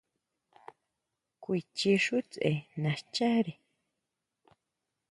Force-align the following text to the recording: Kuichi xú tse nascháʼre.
Kuichi 1.41 1.91
xú 2.03 2.17
tse 2.31 2.51
nascháʼre. 2.81 3.53